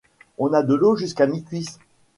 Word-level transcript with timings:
On 0.39 0.51
a 0.53 0.63
de 0.63 0.73
l’eau 0.73 0.95
jusqu’à 0.95 1.27
mi-cuisses. 1.27 1.77